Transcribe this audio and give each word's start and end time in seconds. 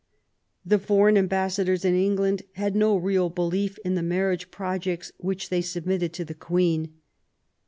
The 0.65 0.79
foreign 0.79 1.15
ambassadors 1.15 1.85
in 1.85 1.93
England 1.93 2.41
had 2.53 2.75
no 2.75 2.97
real 2.97 3.29
belief 3.29 3.77
in 3.85 3.93
the 3.93 4.01
marriage 4.01 4.49
projects 4.49 5.11
which 5.17 5.49
they 5.49 5.61
submitted 5.61 6.11
to 6.13 6.25
the 6.25 6.33
Queen. 6.33 6.91